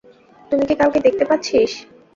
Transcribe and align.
তুই 0.51 0.61
কি 0.61 0.75
কাউকে 0.79 0.99
দেখতে 1.05 1.23
পাচ্ছিস? 1.29 1.71